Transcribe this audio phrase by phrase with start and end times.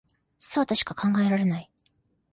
[0.39, 1.69] そうとしか考えられない